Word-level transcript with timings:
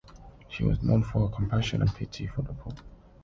She 0.49 0.63
was 0.63 0.81
known 0.81 1.03
for 1.03 1.27
her 1.29 1.35
"compassion 1.35 1.83
and 1.83 1.93
pity" 1.93 2.25
for 2.25 2.41
the 2.41 2.53
poor. 2.53 2.73